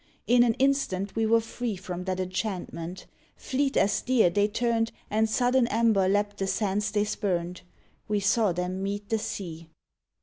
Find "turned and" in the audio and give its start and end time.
4.47-5.29